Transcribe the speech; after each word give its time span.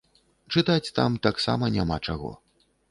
Чытаць 0.53 0.93
там 1.01 1.21
таксама 1.29 1.71
няма 1.77 2.03
чаго. 2.09 2.37